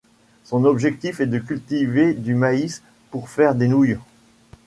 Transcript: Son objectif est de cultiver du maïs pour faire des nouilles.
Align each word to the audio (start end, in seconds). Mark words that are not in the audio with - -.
Son 0.45 0.65
objectif 0.65 1.19
est 1.19 1.27
de 1.27 1.37
cultiver 1.37 2.15
du 2.15 2.33
maïs 2.33 2.81
pour 3.11 3.29
faire 3.29 3.53
des 3.53 3.67
nouilles. 3.67 3.99